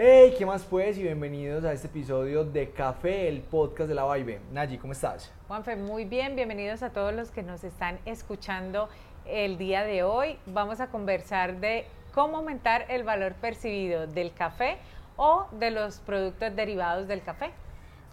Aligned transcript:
Hey, 0.00 0.32
¿qué 0.38 0.46
más 0.46 0.62
pues? 0.62 0.96
Y 0.96 1.02
bienvenidos 1.02 1.64
a 1.64 1.72
este 1.72 1.88
episodio 1.88 2.44
de 2.44 2.70
Café, 2.70 3.26
el 3.26 3.40
podcast 3.40 3.88
de 3.88 3.96
la 3.96 4.06
Vibe. 4.14 4.38
Nayi, 4.52 4.78
¿cómo 4.78 4.92
estás? 4.92 5.32
Juanfe, 5.48 5.74
muy 5.74 6.04
bien, 6.04 6.36
bienvenidos 6.36 6.84
a 6.84 6.90
todos 6.90 7.12
los 7.12 7.32
que 7.32 7.42
nos 7.42 7.64
están 7.64 7.98
escuchando 8.06 8.88
el 9.26 9.58
día 9.58 9.82
de 9.82 10.04
hoy. 10.04 10.38
Vamos 10.46 10.78
a 10.78 10.86
conversar 10.92 11.58
de 11.58 11.84
cómo 12.14 12.36
aumentar 12.36 12.86
el 12.90 13.02
valor 13.02 13.34
percibido 13.34 14.06
del 14.06 14.32
café 14.32 14.76
o 15.16 15.48
de 15.58 15.72
los 15.72 15.98
productos 15.98 16.54
derivados 16.54 17.08
del 17.08 17.20
café. 17.24 17.50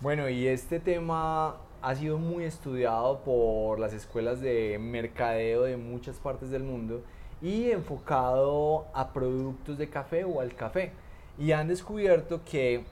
Bueno, 0.02 0.28
y 0.28 0.48
este 0.48 0.80
tema 0.80 1.58
ha 1.84 1.94
sido 1.94 2.18
muy 2.18 2.46
estudiado 2.46 3.20
por 3.20 3.80
las 3.80 3.94
escuelas 3.94 4.42
de 4.42 4.80
mercadeo 4.80 5.62
de 5.62 5.78
muchas 5.78 6.18
partes 6.18 6.50
del 6.50 6.64
mundo 6.64 7.04
y 7.44 7.70
enfocado 7.70 8.88
a 8.96 9.14
productos 9.14 9.78
de 9.78 9.88
café 9.88 10.24
o 10.24 10.42
al 10.42 10.56
café 10.56 10.92
y 11.38 11.52
han 11.52 11.68
descubierto 11.68 12.42
que 12.44 12.84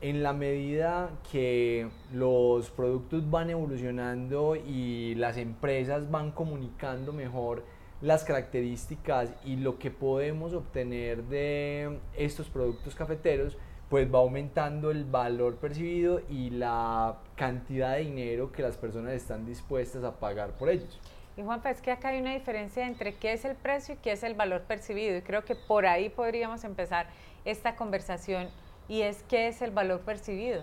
en 0.00 0.22
la 0.22 0.32
medida 0.32 1.10
que 1.32 1.88
los 2.12 2.70
productos 2.70 3.28
van 3.30 3.50
evolucionando 3.50 4.54
y 4.54 5.14
las 5.16 5.36
empresas 5.36 6.10
van 6.10 6.30
comunicando 6.30 7.12
mejor 7.12 7.64
las 8.00 8.22
características 8.22 9.32
y 9.44 9.56
lo 9.56 9.78
que 9.78 9.90
podemos 9.90 10.52
obtener 10.54 11.24
de 11.24 11.98
estos 12.16 12.48
productos 12.48 12.94
cafeteros, 12.94 13.58
pues 13.88 14.12
va 14.12 14.18
aumentando 14.18 14.92
el 14.92 15.04
valor 15.04 15.56
percibido 15.56 16.20
y 16.28 16.50
la 16.50 17.16
cantidad 17.34 17.94
de 17.94 18.04
dinero 18.04 18.52
que 18.52 18.62
las 18.62 18.76
personas 18.76 19.14
están 19.14 19.46
dispuestas 19.46 20.04
a 20.04 20.12
pagar 20.20 20.52
por 20.52 20.68
ellos. 20.68 21.00
Y 21.36 21.42
Juanpa, 21.42 21.70
es 21.70 21.80
que 21.80 21.92
acá 21.92 22.08
hay 22.08 22.20
una 22.20 22.34
diferencia 22.34 22.86
entre 22.86 23.14
qué 23.14 23.32
es 23.32 23.44
el 23.44 23.54
precio 23.54 23.94
y 23.94 23.98
qué 23.98 24.12
es 24.12 24.24
el 24.24 24.34
valor 24.34 24.62
percibido. 24.62 25.16
Y 25.16 25.22
creo 25.22 25.44
que 25.44 25.54
por 25.54 25.86
ahí 25.86 26.08
podríamos 26.08 26.64
empezar 26.64 27.06
esta 27.50 27.76
conversación 27.76 28.48
y 28.88 29.02
es 29.02 29.22
qué 29.24 29.48
es 29.48 29.62
el 29.62 29.70
valor 29.70 30.00
percibido. 30.00 30.62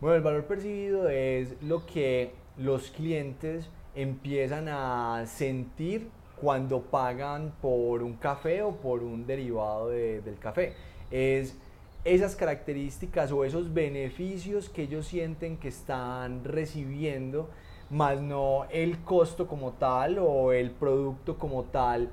Bueno, 0.00 0.16
el 0.16 0.22
valor 0.22 0.44
percibido 0.44 1.08
es 1.08 1.60
lo 1.62 1.86
que 1.86 2.32
los 2.58 2.90
clientes 2.90 3.68
empiezan 3.94 4.68
a 4.68 5.24
sentir 5.26 6.10
cuando 6.40 6.82
pagan 6.82 7.54
por 7.62 8.02
un 8.02 8.14
café 8.14 8.62
o 8.62 8.72
por 8.72 9.02
un 9.02 9.26
derivado 9.26 9.88
del 9.88 10.38
café. 10.38 10.74
Es 11.10 11.56
esas 12.04 12.36
características 12.36 13.32
o 13.32 13.44
esos 13.44 13.72
beneficios 13.72 14.68
que 14.68 14.82
ellos 14.82 15.06
sienten 15.06 15.56
que 15.56 15.68
están 15.68 16.44
recibiendo, 16.44 17.48
más 17.90 18.20
no 18.20 18.66
el 18.70 18.98
costo 18.98 19.46
como 19.46 19.72
tal 19.72 20.18
o 20.18 20.52
el 20.52 20.70
producto 20.70 21.38
como 21.38 21.64
tal 21.64 22.10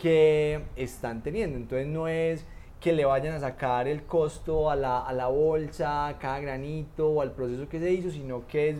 que 0.00 0.62
están 0.74 1.22
teniendo. 1.22 1.58
Entonces 1.58 1.86
no 1.86 2.08
es 2.08 2.44
que 2.80 2.92
le 2.92 3.04
vayan 3.04 3.34
a 3.34 3.40
sacar 3.40 3.88
el 3.88 4.04
costo 4.04 4.70
a 4.70 4.76
la, 4.76 5.00
a 5.00 5.12
la 5.12 5.28
bolsa, 5.28 6.08
a 6.08 6.18
cada 6.18 6.40
granito 6.40 7.08
o 7.08 7.22
al 7.22 7.32
proceso 7.32 7.68
que 7.68 7.80
se 7.80 7.92
hizo, 7.92 8.10
sino 8.10 8.46
que 8.46 8.70
es 8.70 8.76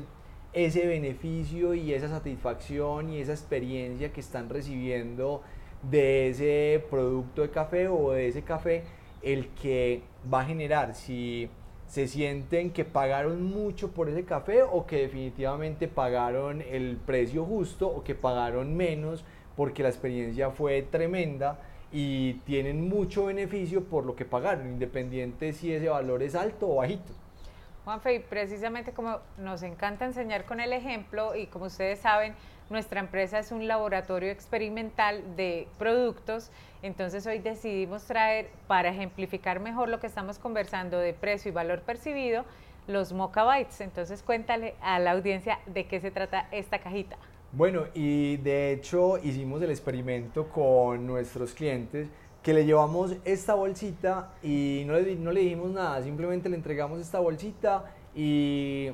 ese 0.52 0.86
beneficio 0.86 1.74
y 1.74 1.92
esa 1.92 2.08
satisfacción 2.08 3.10
y 3.10 3.20
esa 3.20 3.32
experiencia 3.32 4.12
que 4.12 4.20
están 4.20 4.48
recibiendo 4.48 5.42
de 5.82 6.28
ese 6.28 6.84
producto 6.90 7.42
de 7.42 7.50
café 7.50 7.88
o 7.88 8.12
de 8.12 8.28
ese 8.28 8.42
café 8.42 8.84
el 9.22 9.48
que 9.48 10.02
va 10.32 10.40
a 10.40 10.44
generar. 10.44 10.94
Si 10.94 11.50
se 11.86 12.08
sienten 12.08 12.70
que 12.70 12.84
pagaron 12.84 13.42
mucho 13.42 13.90
por 13.90 14.08
ese 14.08 14.24
café 14.24 14.62
o 14.62 14.86
que 14.86 15.02
definitivamente 15.02 15.88
pagaron 15.88 16.62
el 16.62 16.96
precio 16.96 17.44
justo 17.44 17.88
o 17.88 18.02
que 18.02 18.14
pagaron 18.14 18.76
menos 18.76 19.24
porque 19.56 19.82
la 19.82 19.88
experiencia 19.88 20.50
fue 20.50 20.82
tremenda 20.82 21.58
y 21.98 22.34
tienen 22.44 22.90
mucho 22.90 23.24
beneficio 23.24 23.84
por 23.84 24.04
lo 24.04 24.14
que 24.14 24.26
pagaron, 24.26 24.66
independiente 24.66 25.54
si 25.54 25.72
ese 25.72 25.88
valor 25.88 26.22
es 26.22 26.34
alto 26.34 26.68
o 26.68 26.74
bajito. 26.76 27.14
Juanfe, 27.86 28.16
y 28.16 28.18
precisamente 28.18 28.92
como 28.92 29.20
nos 29.38 29.62
encanta 29.62 30.04
enseñar 30.04 30.44
con 30.44 30.60
el 30.60 30.74
ejemplo 30.74 31.34
y 31.34 31.46
como 31.46 31.64
ustedes 31.64 32.00
saben, 32.00 32.34
nuestra 32.68 33.00
empresa 33.00 33.38
es 33.38 33.50
un 33.50 33.66
laboratorio 33.66 34.30
experimental 34.30 35.36
de 35.36 35.68
productos, 35.78 36.50
entonces 36.82 37.26
hoy 37.26 37.38
decidimos 37.38 38.04
traer 38.04 38.50
para 38.66 38.90
ejemplificar 38.90 39.60
mejor 39.60 39.88
lo 39.88 39.98
que 39.98 40.06
estamos 40.06 40.38
conversando 40.38 40.98
de 40.98 41.14
precio 41.14 41.50
y 41.50 41.54
valor 41.54 41.80
percibido, 41.80 42.44
los 42.88 43.14
Mocha 43.14 43.42
Bytes. 43.44 43.80
Entonces 43.80 44.22
cuéntale 44.22 44.74
a 44.82 44.98
la 44.98 45.12
audiencia 45.12 45.60
de 45.64 45.86
qué 45.86 46.00
se 46.00 46.10
trata 46.10 46.46
esta 46.50 46.78
cajita. 46.78 47.16
Bueno, 47.52 47.84
y 47.94 48.36
de 48.38 48.72
hecho 48.72 49.18
hicimos 49.18 49.62
el 49.62 49.70
experimento 49.70 50.48
con 50.48 51.06
nuestros 51.06 51.54
clientes 51.54 52.08
que 52.42 52.52
le 52.52 52.66
llevamos 52.66 53.16
esta 53.24 53.54
bolsita 53.54 54.32
y 54.42 54.82
no 54.86 54.94
le, 54.94 55.16
no 55.16 55.32
dijimos 55.32 55.70
nada, 55.70 56.02
simplemente 56.02 56.48
le 56.48 56.56
entregamos 56.56 57.00
esta 57.00 57.18
bolsita 57.18 57.92
y 58.14 58.90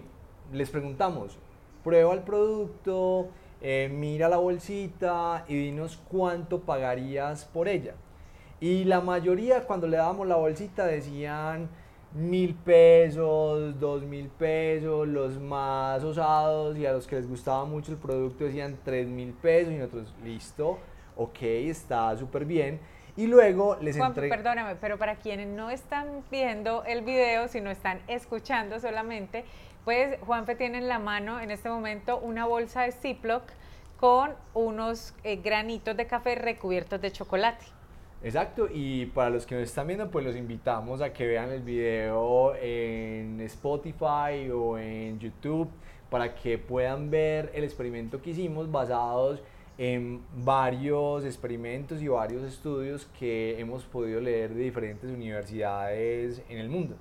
les 0.52 0.70
preguntamos, 0.70 1.38
prueba 1.82 2.14
el 2.14 2.20
producto, 2.20 3.28
eh, 3.60 3.90
mira 3.92 4.28
la 4.28 4.36
bolsita 4.36 5.44
y 5.48 5.54
dinos 5.54 6.00
cuánto 6.10 6.60
pagarías 6.60 7.44
por 7.46 7.69
ella. 7.69 7.94
Y 8.60 8.84
la 8.84 9.00
mayoría 9.00 9.66
cuando 9.66 9.86
le 9.86 9.96
dábamos 9.96 10.26
la 10.28 10.36
bolsita 10.36 10.86
decían 10.86 11.69
mil 12.15 12.55
pesos, 12.55 13.78
dos 13.81 14.03
mil 14.03 14.28
pesos, 14.28 15.09
los 15.09 15.41
más 15.41 16.03
osados 16.05 16.77
y 16.77 16.87
a 16.87 16.93
los 16.93 17.06
que 17.06 17.17
les 17.17 17.28
gustaba 17.28 17.65
mucho 17.65 17.93
el 17.93 17.99
producto 17.99 18.45
decían 18.45 18.78
tres 18.84 19.09
mil 19.09 19.33
pesos 19.33 19.73
y 19.73 19.77
nosotros, 19.77 20.15
listo, 20.25 20.78
ok, 21.17 21.43
está 21.43 22.17
súper 22.17 22.45
bien. 22.45 22.81
Y 23.17 23.27
luego 23.27 23.77
les 23.81 23.97
Juan, 23.97 24.15
Perdóname, 24.15 24.77
pero 24.77 24.97
para 24.99 25.17
quienes 25.17 25.47
no 25.47 25.71
están 25.71 26.25
viendo 26.31 26.83
el 26.84 27.03
video, 27.03 27.49
sino 27.49 27.71
están 27.71 28.00
escuchando 28.09 28.81
solamente, 28.81 29.44
pues 29.84 30.19
Juanfe 30.21 30.55
tiene 30.55 30.79
en 30.79 30.89
la 30.89 30.99
mano 30.99 31.39
en 31.41 31.50
este 31.50 31.69
momento 31.69 32.19
una 32.19 32.47
bolsa 32.47 32.83
de 32.83 32.93
Ziploc 32.93 33.43
con 33.99 34.34
unos 34.55 35.15
eh, 35.25 35.37
granitos 35.37 35.97
de 35.97 36.06
café 36.06 36.34
recubiertos 36.37 37.00
de 37.00 37.12
chocolate. 37.12 37.65
Exacto, 38.25 38.69
y 38.72 39.06
para 39.06 39.31
los 39.31 39.44
que 39.47 39.56
nos 39.56 39.65
están 39.65 39.88
viendo, 39.88 40.09
pues 40.09 40.25
los 40.25 40.37
invitamos 40.37 41.00
a 41.00 41.12
que 41.12 41.27
vean 41.27 41.50
el 41.50 41.62
video 41.62 42.55
en 42.55 43.41
Spotify 43.41 44.49
o 44.55 44.78
en 44.78 45.19
YouTube 45.19 45.69
para 46.09 46.32
que 46.32 46.56
puedan 46.56 47.11
ver 47.11 47.50
el 47.53 47.65
experimento 47.65 48.22
que 48.22 48.31
hicimos 48.31 48.71
basados 48.71 49.43
en 49.77 50.21
varios 50.44 51.25
experimentos 51.25 52.00
y 52.00 52.06
varios 52.06 52.44
estudios 52.44 53.09
que 53.19 53.59
hemos 53.59 53.82
podido 53.84 54.21
leer 54.21 54.55
de 54.55 54.62
diferentes 54.62 55.11
universidades 55.11 56.43
en 56.49 56.59
el 56.59 56.69
mundo. 56.69 56.94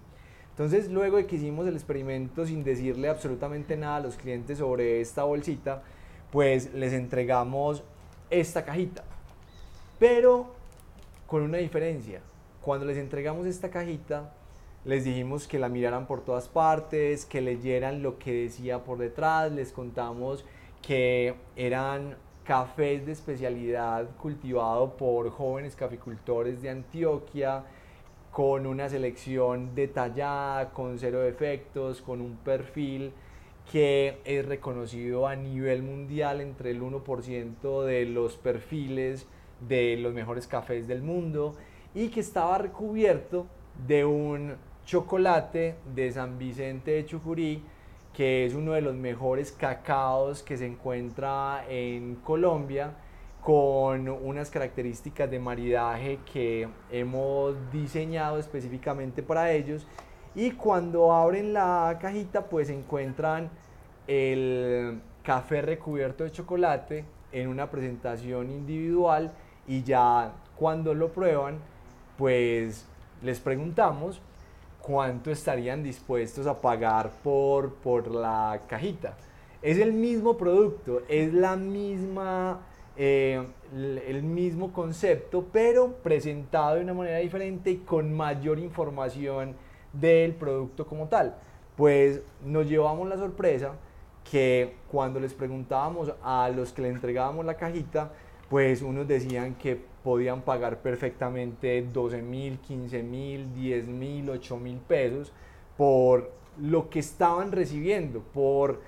Entonces, 0.50 0.90
luego 0.90 1.18
de 1.18 1.28
que 1.28 1.36
hicimos 1.36 1.68
el 1.68 1.76
experimento 1.76 2.48
sin 2.48 2.64
decirle 2.64 3.10
absolutamente 3.10 3.78
nada 3.78 3.98
a 3.98 4.00
los 4.00 4.16
clientes 4.16 4.58
sobre 4.58 5.02
esta 5.02 5.24
bolsita, 5.24 5.84
pues 6.32 6.74
les 6.74 6.94
entregamos 6.94 7.84
esta 8.32 8.66
cajita. 8.66 9.04
Pero 10.00 10.61
con 11.32 11.44
una 11.44 11.60
diferencia. 11.60 12.20
Cuando 12.60 12.86
les 12.86 12.98
entregamos 12.98 13.46
esta 13.46 13.70
cajita, 13.70 14.34
les 14.84 15.06
dijimos 15.06 15.48
que 15.48 15.60
la 15.60 15.70
miraran 15.70 16.06
por 16.06 16.26
todas 16.26 16.50
partes, 16.50 17.26
que 17.26 17.40
leyeran 17.40 18.04
lo 18.04 18.20
que 18.20 18.34
decía 18.34 18.84
por 18.84 18.98
detrás, 18.98 19.50
les 19.50 19.72
contamos 19.72 20.44
que 20.82 21.36
eran 21.56 22.18
cafés 22.44 23.06
de 23.06 23.14
especialidad 23.14 24.10
cultivado 24.18 24.98
por 24.98 25.30
jóvenes 25.30 25.74
caficultores 25.78 26.62
de 26.62 26.70
Antioquia, 26.70 27.64
con 28.30 28.68
una 28.68 28.90
selección 28.90 29.74
detallada, 29.74 30.72
con 30.72 31.00
cero 31.00 31.22
defectos, 31.22 32.02
con 32.02 32.20
un 32.20 32.36
perfil 32.44 33.14
que 33.72 34.20
es 34.26 34.46
reconocido 34.46 35.28
a 35.28 35.38
nivel 35.38 35.82
mundial 35.82 36.42
entre 36.42 36.72
el 36.72 36.82
1% 36.82 37.86
de 37.86 38.06
los 38.06 38.36
perfiles 38.36 39.28
de 39.68 39.98
los 39.98 40.14
mejores 40.14 40.48
cafés 40.48 40.88
del 40.88 41.02
mundo 41.02 41.56
y 41.94 42.10
que 42.10 42.20
estaba 42.20 42.58
recubierto 42.58 43.48
de 43.88 44.06
un 44.06 44.56
chocolate 44.86 45.76
de 45.94 46.12
San 46.12 46.38
Vicente 46.38 46.92
de 46.92 47.06
Chucurí, 47.06 47.64
que 48.14 48.46
es 48.46 48.54
uno 48.54 48.74
de 48.74 48.82
los 48.82 48.96
mejores 48.96 49.52
cacaos 49.52 50.44
que 50.44 50.58
se 50.58 50.66
encuentra 50.66 51.66
en 51.70 52.16
Colombia, 52.16 52.94
con 53.42 54.08
unas 54.08 54.52
características 54.52 55.30
de 55.30 55.40
maridaje 55.40 56.20
que 56.32 56.68
hemos 56.92 57.56
diseñado 57.72 58.38
específicamente 58.38 59.24
para 59.24 59.52
ellos. 59.52 59.88
Y 60.36 60.52
cuando 60.52 61.12
abren 61.12 61.52
la 61.52 61.98
cajita, 62.00 62.46
pues 62.46 62.70
encuentran 62.70 63.50
el 64.08 65.02
café 65.24 65.62
recubierto 65.62 66.24
de 66.24 66.32
chocolate 66.32 67.06
en 67.32 67.48
una 67.48 67.70
presentación 67.70 68.52
individual 68.52 69.32
y 69.72 69.84
ya 69.84 70.34
cuando 70.58 70.94
lo 70.94 71.14
prueban, 71.14 71.60
pues 72.18 72.86
les 73.22 73.40
preguntamos 73.40 74.20
cuánto 74.82 75.32
estarían 75.32 75.82
dispuestos 75.82 76.46
a 76.46 76.60
pagar 76.60 77.10
por, 77.24 77.76
por 77.76 78.12
la 78.12 78.64
cajita. 78.68 79.16
Es 79.62 79.78
el 79.78 79.94
mismo 79.94 80.36
producto, 80.36 81.04
es 81.08 81.34
la 81.34 81.56
misma, 81.56 82.60
eh, 82.98 83.48
el 83.72 84.24
mismo 84.24 84.74
concepto, 84.74 85.46
pero 85.54 85.94
presentado 86.04 86.76
de 86.76 86.82
una 86.82 86.94
manera 86.94 87.20
diferente 87.20 87.72
y 87.72 87.78
con 87.78 88.14
mayor 88.14 88.60
información 88.60 89.56
del 89.94 90.34
producto 90.34 90.86
como 90.86 91.08
tal. 91.08 91.38
Pues 91.78 92.20
nos 92.44 92.68
llevamos 92.68 93.08
la 93.08 93.16
sorpresa 93.16 93.72
que 94.30 94.76
cuando 94.92 95.22
les 95.22 95.34
preguntábamos 95.34 96.12
a 96.22 96.50
los 96.50 96.74
que 96.74 96.82
le 96.82 96.90
entregábamos 96.90 97.46
la 97.46 97.54
cajita, 97.54 98.12
pues 98.52 98.82
unos 98.82 99.08
decían 99.08 99.56
que 99.56 99.80
podían 100.04 100.42
pagar 100.42 100.82
perfectamente 100.82 101.82
12 101.84 102.22
mil, 102.22 102.60
15 102.60 103.02
mil, 103.02 103.54
10 103.56 103.88
mil, 103.88 104.30
8 104.30 104.58
mil 104.58 104.78
pesos 104.80 105.32
por 105.78 106.34
lo 106.60 106.90
que 106.90 107.00
estaban 107.00 107.54
recibiendo, 107.54 108.20
por 108.20 108.82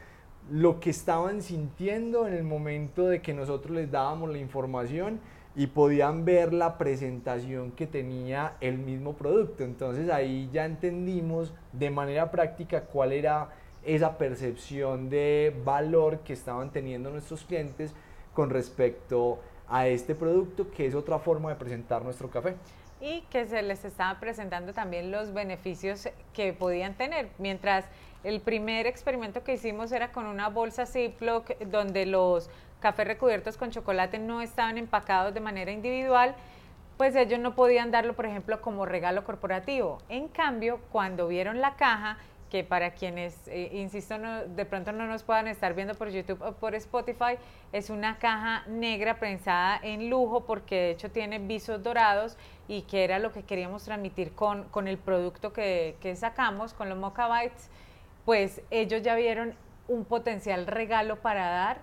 lo 0.52 0.82
que 0.82 0.90
estaban 0.90 1.42
sintiendo 1.42 2.28
en 2.28 2.34
el 2.34 2.44
momento 2.44 3.08
de 3.08 3.22
que 3.22 3.34
nosotros 3.34 3.74
les 3.74 3.90
dábamos 3.90 4.30
la 4.32 4.38
información 4.38 5.22
y 5.56 5.68
podían 5.68 6.26
ver 6.26 6.52
la 6.52 6.78
presentación 6.78 7.72
que 7.72 7.88
tenía 7.88 8.58
el 8.60 8.78
mismo 8.78 9.14
producto. 9.14 9.64
Entonces 9.64 10.10
ahí 10.10 10.50
ya 10.52 10.66
entendimos 10.66 11.54
de 11.72 11.90
manera 11.90 12.32
práctica 12.32 12.82
cuál 12.82 13.14
era 13.14 13.48
esa 13.86 14.18
percepción 14.18 15.10
de 15.10 15.56
valor 15.64 16.20
que 16.20 16.34
estaban 16.34 16.70
teniendo 16.70 17.12
nuestros 17.12 17.46
clientes 17.46 17.94
con 18.34 18.50
respecto 18.50 19.36
a 19.36 19.53
este 19.86 20.16
producto, 20.16 20.70
que 20.72 20.86
es 20.86 20.96
otra 20.96 21.20
forma 21.20 21.50
de 21.50 21.56
presentar 21.56 22.04
nuestro 22.04 22.30
café. 22.30 22.56
Y 23.02 23.22
que 23.30 23.46
se 23.46 23.62
les 23.62 23.84
estaba 23.84 24.20
presentando 24.20 24.74
también 24.74 25.12
los 25.12 25.34
beneficios 25.34 26.08
que 26.34 26.54
podían 26.54 26.94
tener. 26.94 27.30
Mientras 27.38 27.86
el 28.24 28.40
primer 28.40 28.88
experimento 28.88 29.44
que 29.44 29.56
hicimos 29.56 29.92
era 29.92 30.12
con 30.12 30.26
una 30.26 30.48
bolsa 30.50 30.86
Ziploc 30.86 31.58
donde 31.60 32.06
los 32.06 32.50
cafés 32.80 33.08
recubiertos 33.08 33.58
con 33.58 33.72
chocolate 33.72 34.20
no 34.20 34.42
estaban 34.42 34.78
empacados 34.78 35.34
de 35.34 35.40
manera 35.42 35.72
individual, 35.72 36.36
pues 36.98 37.16
ellos 37.16 37.40
no 37.40 37.56
podían 37.56 37.92
darlo, 37.92 38.14
por 38.14 38.26
ejemplo, 38.26 38.62
como 38.62 38.86
regalo 38.86 39.24
corporativo. 39.24 39.98
En 40.10 40.28
cambio, 40.28 40.80
cuando 40.92 41.28
vieron 41.28 41.60
la 41.60 41.76
caja, 41.76 42.18
que 42.54 42.64
para 42.64 42.92
quienes, 42.92 43.48
eh, 43.48 43.72
insisto, 43.74 44.16
de 44.20 44.66
pronto 44.66 44.92
no 44.92 45.08
nos 45.08 45.24
puedan 45.24 45.48
estar 45.48 45.74
viendo 45.74 45.96
por 45.96 46.12
YouTube 46.12 46.40
o 46.44 46.52
por 46.52 46.76
Spotify, 46.76 47.40
es 47.72 47.90
una 47.90 48.20
caja 48.20 48.64
negra 48.68 49.18
prensada 49.18 49.80
en 49.82 50.08
lujo 50.08 50.46
porque 50.46 50.76
de 50.76 50.92
hecho 50.92 51.10
tiene 51.10 51.40
visos 51.40 51.82
dorados 51.82 52.38
y 52.68 52.84
que 52.84 53.06
era 53.06 53.18
lo 53.18 53.32
que 53.32 53.42
queríamos 53.42 53.86
transmitir 53.86 54.34
con, 54.34 54.66
con 54.66 54.88
el 54.88 55.00
producto 55.00 55.52
que, 55.52 55.96
que 56.00 56.16
sacamos, 56.16 56.76
con 56.76 56.90
los 56.90 56.98
Mocha 57.00 57.28
Bites, 57.28 57.72
pues 58.24 58.62
ellos 58.70 59.02
ya 59.02 59.16
vieron 59.16 59.56
un 59.88 60.06
potencial 60.06 60.68
regalo 60.68 61.24
para 61.24 61.50
dar 61.50 61.82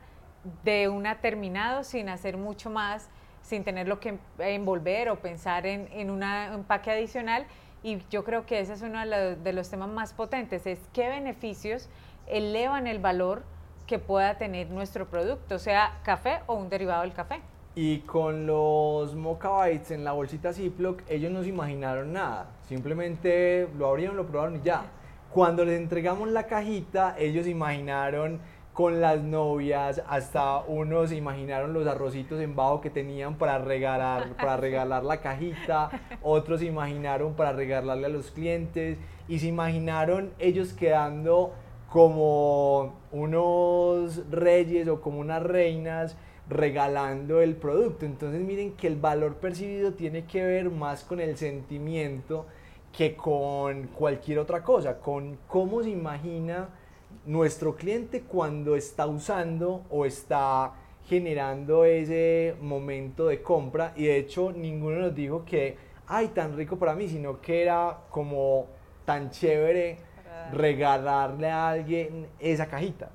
de 0.62 0.86
una 0.86 1.20
terminado 1.20 1.82
sin 1.82 2.08
hacer 2.08 2.36
mucho 2.36 2.70
más, 2.70 3.10
sin 3.42 3.64
tenerlo 3.64 3.98
que 3.98 4.18
envolver 4.38 5.08
o 5.08 5.16
pensar 5.18 5.66
en, 5.66 5.88
en 5.90 6.10
un 6.10 6.22
empaque 6.22 6.92
adicional 6.92 7.44
y 7.82 7.98
yo 8.10 8.24
creo 8.24 8.46
que 8.46 8.60
ese 8.60 8.74
es 8.74 8.82
uno 8.82 9.00
de 9.00 9.52
los, 9.52 9.70
temas 9.70 9.88
más 9.88 10.12
potentes, 10.12 10.66
es 10.66 10.78
qué 10.92 11.08
beneficios 11.08 11.88
elevan 12.26 12.86
el 12.86 12.98
valor 12.98 13.42
que 13.86 13.98
pueda 13.98 14.38
tener 14.38 14.70
nuestro 14.70 15.06
producto, 15.06 15.58
sea 15.58 15.98
café 16.04 16.40
o 16.46 16.54
un 16.54 16.68
derivado 16.68 17.02
del 17.02 17.12
café. 17.12 17.40
Y 17.74 18.00
con 18.00 18.46
los 18.46 19.14
Mocha 19.14 19.64
Bites 19.64 19.90
en 19.92 20.04
la 20.04 20.12
bolsita 20.12 20.52
Ziploc, 20.52 21.02
ellos 21.08 21.32
no 21.32 21.42
se 21.42 21.48
imaginaron 21.48 22.12
nada. 22.12 22.50
Simplemente 22.68 23.68
lo 23.76 23.88
abrieron, 23.88 24.16
lo 24.16 24.26
probaron 24.26 24.56
y 24.56 24.62
ya. 24.62 24.84
Cuando 25.32 25.64
les 25.64 25.80
entregamos 25.80 26.28
la 26.28 26.46
cajita, 26.46 27.14
ellos 27.16 27.46
imaginaron 27.46 28.40
con 28.80 28.98
las 28.98 29.22
novias, 29.22 30.02
hasta 30.08 30.60
unos 30.60 31.12
imaginaron 31.12 31.74
los 31.74 31.86
arrocitos 31.86 32.40
en 32.40 32.56
bajo 32.56 32.80
que 32.80 32.88
tenían 32.88 33.34
para 33.34 33.58
regalar, 33.58 34.34
para 34.36 34.56
regalar 34.66 35.04
la 35.04 35.20
cajita, 35.20 35.90
otros 36.22 36.62
imaginaron 36.62 37.34
para 37.34 37.52
regalarle 37.52 38.06
a 38.06 38.08
los 38.08 38.30
clientes 38.30 38.96
y 39.28 39.38
se 39.38 39.48
imaginaron 39.48 40.30
ellos 40.38 40.72
quedando 40.72 41.52
como 41.90 42.94
unos 43.12 44.30
reyes 44.30 44.88
o 44.88 45.02
como 45.02 45.20
unas 45.20 45.42
reinas 45.42 46.16
regalando 46.48 47.42
el 47.42 47.56
producto. 47.56 48.06
Entonces 48.06 48.40
miren 48.40 48.72
que 48.72 48.86
el 48.86 48.96
valor 48.96 49.34
percibido 49.34 49.92
tiene 49.92 50.24
que 50.24 50.42
ver 50.42 50.70
más 50.70 51.04
con 51.04 51.20
el 51.20 51.36
sentimiento 51.36 52.46
que 52.96 53.14
con 53.14 53.88
cualquier 53.88 54.38
otra 54.38 54.62
cosa, 54.62 55.00
con 55.00 55.36
cómo 55.48 55.82
se 55.82 55.90
imagina 55.90 56.70
nuestro 57.26 57.76
cliente 57.76 58.22
cuando 58.22 58.76
está 58.76 59.06
usando 59.06 59.84
o 59.90 60.04
está 60.04 60.72
generando 61.06 61.84
ese 61.84 62.54
momento 62.60 63.26
de 63.26 63.42
compra 63.42 63.92
y 63.96 64.04
de 64.04 64.18
hecho 64.18 64.52
ninguno 64.52 65.00
nos 65.00 65.14
dijo 65.14 65.44
que, 65.44 65.76
ay, 66.06 66.28
tan 66.28 66.56
rico 66.56 66.78
para 66.78 66.94
mí, 66.94 67.08
sino 67.08 67.40
que 67.40 67.62
era 67.62 67.98
como 68.10 68.66
tan 69.04 69.30
chévere 69.30 69.98
regalarle 70.52 71.50
a 71.50 71.70
alguien 71.70 72.26
esa 72.38 72.66
cajita. 72.66 73.10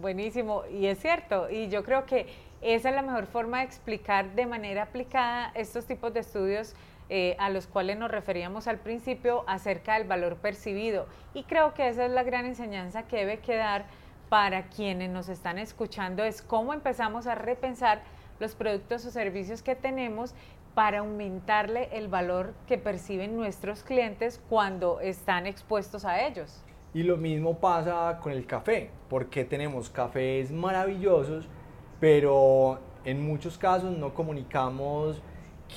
Buenísimo, 0.00 0.62
y 0.70 0.86
es 0.86 1.00
cierto, 1.00 1.50
y 1.50 1.68
yo 1.68 1.82
creo 1.82 2.06
que 2.06 2.26
esa 2.60 2.90
es 2.90 2.94
la 2.94 3.02
mejor 3.02 3.26
forma 3.26 3.58
de 3.58 3.64
explicar 3.64 4.34
de 4.34 4.46
manera 4.46 4.82
aplicada 4.82 5.50
estos 5.54 5.86
tipos 5.86 6.12
de 6.12 6.20
estudios 6.20 6.74
eh, 7.12 7.34
a 7.40 7.50
los 7.50 7.66
cuales 7.66 7.98
nos 7.98 8.10
referíamos 8.10 8.68
al 8.68 8.78
principio 8.78 9.42
acerca 9.48 9.94
del 9.94 10.06
valor 10.06 10.36
percibido. 10.36 11.06
Y 11.34 11.42
creo 11.42 11.74
que 11.74 11.88
esa 11.88 12.06
es 12.06 12.12
la 12.12 12.22
gran 12.22 12.46
enseñanza 12.46 13.08
que 13.08 13.16
debe 13.16 13.40
quedar 13.40 13.86
para 14.28 14.68
quienes 14.68 15.10
nos 15.10 15.28
están 15.28 15.58
escuchando, 15.58 16.22
es 16.22 16.40
cómo 16.40 16.72
empezamos 16.72 17.26
a 17.26 17.34
repensar 17.34 18.02
los 18.38 18.54
productos 18.54 19.04
o 19.04 19.10
servicios 19.10 19.60
que 19.60 19.74
tenemos 19.74 20.34
para 20.74 21.00
aumentarle 21.00 21.88
el 21.92 22.06
valor 22.06 22.54
que 22.68 22.78
perciben 22.78 23.34
nuestros 23.34 23.82
clientes 23.82 24.40
cuando 24.48 25.00
están 25.00 25.48
expuestos 25.48 26.04
a 26.04 26.24
ellos. 26.24 26.62
Y 26.94 27.02
lo 27.02 27.16
mismo 27.16 27.58
pasa 27.58 28.20
con 28.22 28.30
el 28.30 28.46
café, 28.46 28.90
porque 29.08 29.44
tenemos 29.44 29.90
cafés 29.90 30.52
maravillosos, 30.52 31.48
pero 31.98 32.78
en 33.04 33.26
muchos 33.26 33.58
casos 33.58 33.98
no 33.98 34.14
comunicamos 34.14 35.20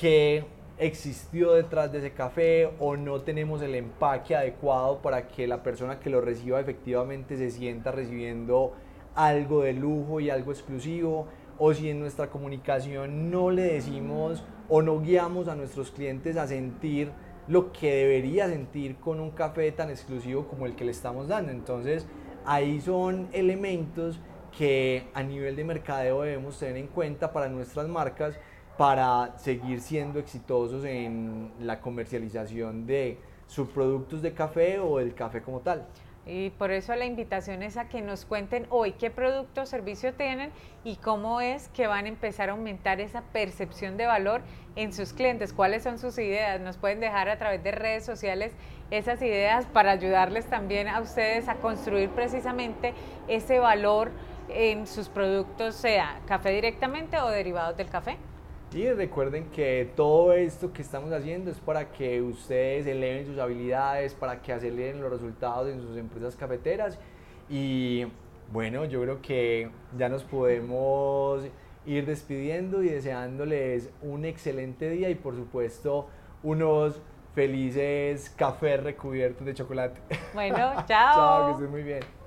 que 0.00 0.44
existió 0.78 1.52
detrás 1.52 1.92
de 1.92 1.98
ese 1.98 2.12
café 2.12 2.70
o 2.80 2.96
no 2.96 3.20
tenemos 3.20 3.62
el 3.62 3.74
empaque 3.74 4.34
adecuado 4.34 5.00
para 5.02 5.28
que 5.28 5.46
la 5.46 5.62
persona 5.62 6.00
que 6.00 6.10
lo 6.10 6.20
reciba 6.20 6.60
efectivamente 6.60 7.36
se 7.36 7.50
sienta 7.50 7.92
recibiendo 7.92 8.72
algo 9.14 9.62
de 9.62 9.72
lujo 9.72 10.20
y 10.20 10.30
algo 10.30 10.50
exclusivo 10.50 11.28
o 11.58 11.72
si 11.72 11.90
en 11.90 12.00
nuestra 12.00 12.28
comunicación 12.28 13.30
no 13.30 13.50
le 13.50 13.62
decimos 13.62 14.44
o 14.68 14.82
no 14.82 15.00
guiamos 15.00 15.46
a 15.46 15.54
nuestros 15.54 15.90
clientes 15.90 16.36
a 16.36 16.48
sentir 16.48 17.12
lo 17.46 17.72
que 17.72 17.94
debería 17.94 18.48
sentir 18.48 18.96
con 18.96 19.20
un 19.20 19.30
café 19.30 19.70
tan 19.70 19.90
exclusivo 19.90 20.48
como 20.48 20.66
el 20.66 20.74
que 20.74 20.84
le 20.84 20.90
estamos 20.90 21.28
dando. 21.28 21.52
Entonces 21.52 22.06
ahí 22.44 22.80
son 22.80 23.28
elementos 23.32 24.18
que 24.56 25.04
a 25.14 25.22
nivel 25.22 25.56
de 25.56 25.64
mercadeo 25.64 26.22
debemos 26.22 26.58
tener 26.58 26.76
en 26.76 26.86
cuenta 26.86 27.32
para 27.32 27.48
nuestras 27.48 27.88
marcas 27.88 28.36
para 28.76 29.38
seguir 29.38 29.80
siendo 29.80 30.18
exitosos 30.18 30.84
en 30.84 31.52
la 31.60 31.80
comercialización 31.80 32.86
de 32.86 33.18
subproductos 33.46 34.22
de 34.22 34.32
café 34.32 34.78
o 34.78 34.98
el 34.98 35.14
café 35.14 35.42
como 35.42 35.60
tal. 35.60 35.86
Y 36.26 36.50
por 36.50 36.70
eso 36.70 36.94
la 36.96 37.04
invitación 37.04 37.62
es 37.62 37.76
a 37.76 37.88
que 37.88 38.00
nos 38.00 38.24
cuenten 38.24 38.66
hoy 38.70 38.92
qué 38.92 39.10
producto 39.10 39.62
o 39.62 39.66
servicio 39.66 40.14
tienen 40.14 40.50
y 40.82 40.96
cómo 40.96 41.42
es 41.42 41.68
que 41.68 41.86
van 41.86 42.06
a 42.06 42.08
empezar 42.08 42.48
a 42.48 42.52
aumentar 42.52 43.00
esa 43.00 43.20
percepción 43.20 43.98
de 43.98 44.06
valor 44.06 44.40
en 44.74 44.94
sus 44.94 45.12
clientes, 45.12 45.52
cuáles 45.52 45.82
son 45.82 45.98
sus 45.98 46.16
ideas. 46.16 46.60
Nos 46.62 46.78
pueden 46.78 47.00
dejar 47.00 47.28
a 47.28 47.38
través 47.38 47.62
de 47.62 47.72
redes 47.72 48.06
sociales 48.06 48.52
esas 48.90 49.20
ideas 49.20 49.66
para 49.66 49.90
ayudarles 49.90 50.46
también 50.46 50.88
a 50.88 51.00
ustedes 51.00 51.46
a 51.48 51.56
construir 51.56 52.08
precisamente 52.08 52.94
ese 53.28 53.58
valor 53.58 54.10
en 54.48 54.86
sus 54.86 55.10
productos, 55.10 55.74
sea 55.74 56.20
café 56.26 56.50
directamente 56.50 57.18
o 57.18 57.28
derivados 57.28 57.76
del 57.76 57.90
café. 57.90 58.16
Y 58.74 58.90
recuerden 58.90 59.50
que 59.50 59.88
todo 59.94 60.32
esto 60.32 60.72
que 60.72 60.82
estamos 60.82 61.12
haciendo 61.12 61.48
es 61.52 61.58
para 61.58 61.92
que 61.92 62.20
ustedes 62.20 62.88
eleven 62.88 63.24
sus 63.24 63.38
habilidades, 63.38 64.14
para 64.14 64.42
que 64.42 64.52
aceleren 64.52 65.00
los 65.00 65.12
resultados 65.12 65.68
en 65.68 65.80
sus 65.80 65.96
empresas 65.96 66.34
cafeteras. 66.34 66.98
Y 67.48 68.04
bueno, 68.52 68.84
yo 68.84 69.00
creo 69.02 69.22
que 69.22 69.70
ya 69.96 70.08
nos 70.08 70.24
podemos 70.24 71.44
ir 71.86 72.04
despidiendo 72.04 72.82
y 72.82 72.88
deseándoles 72.88 73.90
un 74.02 74.24
excelente 74.24 74.90
día 74.90 75.08
y 75.08 75.14
por 75.14 75.36
supuesto 75.36 76.08
unos 76.42 77.00
felices 77.32 78.28
cafés 78.36 78.82
recubiertos 78.82 79.46
de 79.46 79.54
chocolate. 79.54 80.00
Bueno, 80.34 80.56
chao. 80.56 80.86
chao, 80.88 81.46
que 81.46 81.52
estén 81.52 81.70
muy 81.70 81.82
bien. 81.84 82.23